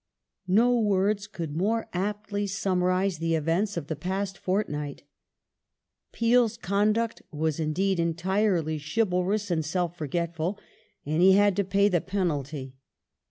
[0.01, 0.03] ^
[0.51, 5.03] No words could more aptly summarize the events of the past fortnight:
[6.11, 10.57] Peel's conduct was indeed entirely chivalrous and self forgetful,
[11.05, 12.73] and he had to pay the penalty.